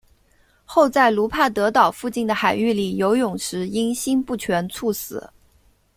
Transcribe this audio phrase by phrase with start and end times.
[0.65, 5.29] 后在卢帕德岛附近的海域里游泳时因心不全猝死。